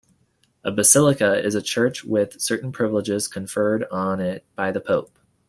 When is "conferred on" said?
3.27-4.19